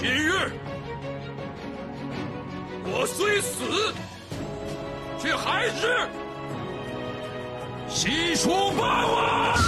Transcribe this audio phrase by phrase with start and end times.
[0.00, 0.52] 今日
[2.84, 3.92] 我虽死，
[5.20, 6.08] 却还是
[7.88, 9.58] 西楚霸王。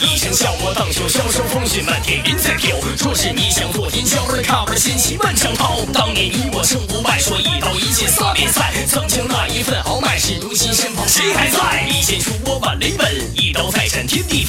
[0.00, 2.76] 一声笑我荡秋，箫声风雪漫天云在飘。
[3.02, 5.80] 若是你想做天骄，儿看我掀起万丈涛。
[5.94, 8.70] 当年你我胜不败，说一刀一剑撒边塞。
[8.86, 11.88] 曾经那一份豪迈，是如今身旁谁还在？
[11.88, 14.43] 一剑出我挽雷奔，一刀再斩天地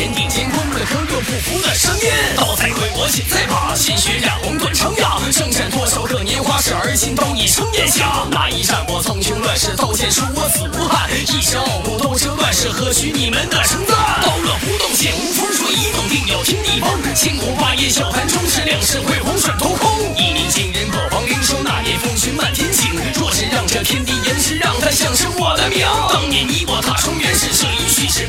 [0.00, 0.06] 分。
[0.06, 0.80] 看我二人顶尖光，可
[1.12, 2.08] 又不服的声音。
[2.36, 5.20] 刀在挥，我剑在拔，鲜血染红断肠崖。
[5.30, 8.26] 征战多少个年华，是而今都已成炎夏。
[8.30, 11.10] 那一战我苍穹乱世，刀剑出我死无憾。
[11.12, 13.96] 一身傲骨斗这乱世，何须你们的称赞？
[14.24, 17.14] 刀刃不动剑无风，说一动定要听地崩。
[17.14, 20.16] 千古霸业笑谈中，是两世辉煌转头空。
[20.16, 22.96] 一鸣惊人破黄陵收，那年风雪漫天晴。
[23.14, 25.84] 若是让这天地延迟，让它响声我的名。
[26.08, 28.26] 当年你我踏冲原始，这一虚是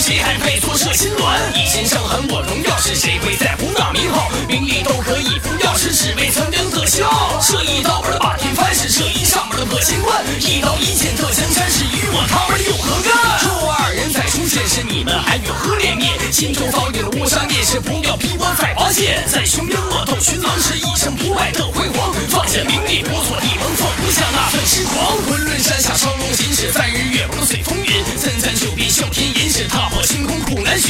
[0.00, 1.36] 谁还配做射心鸾？
[1.54, 4.30] 一心伤痕我荣耀，是谁会在乎那名号？
[4.48, 7.04] 名利都可以不要，是只为曾经的笑。
[7.42, 10.16] 这一刀把天翻，是这一上门的破乾坤。
[10.40, 13.12] 一刀一剑特江山，是与我他们有何干？
[13.44, 16.10] 若二人再出现，是你们还有何脸面？
[16.32, 19.22] 心中早有了乌纱烈士，不要逼我再拔剑。
[19.28, 22.14] 在雄鹰我斗群狼，是一生不败的辉煌。
[22.30, 25.20] 放下名利不做帝王，放不下那份痴狂。
[25.28, 25.76] 昆仑山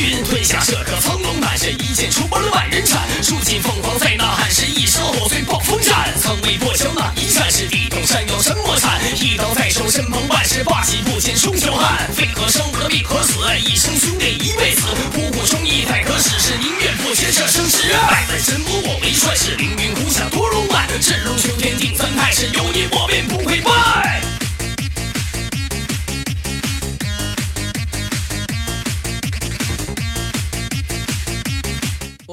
[0.01, 0.25] 苦难寻。
[0.25, 3.01] 退下这颗苍龙胆，是一剑出关了万人斩。
[3.23, 6.13] 数尽凤凰在呐喊，是一声吼随暴风战。
[6.21, 9.01] 曾为破晓那一战，是地动山摇山莫颤。
[9.17, 12.09] 一刀在手，身旁万事霸气不减双脚汗。
[12.15, 14.83] 非何生何必可死，一生兄弟一辈子。
[15.13, 17.89] 不顾忠义太可耻，是宁愿不学这生死。
[18.09, 19.77] 百万神魔我为帅，是灵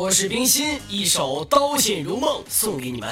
[0.08, 3.10] 我是冰心，一首《刀剑如梦》送给你们。